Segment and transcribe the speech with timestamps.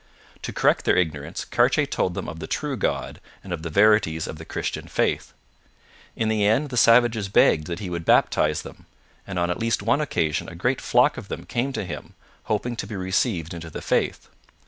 [0.41, 4.25] To correct their ignorance, Cartier told them of the true God and of the verities
[4.25, 5.31] of the Christian faith.
[6.15, 8.87] In the end the savages begged that he would baptize them,
[9.27, 12.75] and on at least one occasion a great flock of them came to him, hoping
[12.77, 14.27] to be received into the faith.